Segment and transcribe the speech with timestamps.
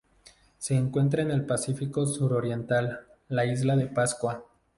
[0.57, 4.43] Se encuentra en el Pacífico sur-oriental: la Isla de Pascua.